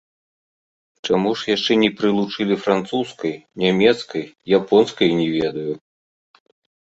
Чаму 1.07 1.33
ж 1.41 1.49
яшчэ 1.55 1.73
не 1.83 1.89
прылучылі 1.99 2.55
французскай, 2.63 3.33
нямецкай, 3.63 4.23
японскай, 4.61 5.09
не 5.19 5.27
ведаю. 5.37 5.73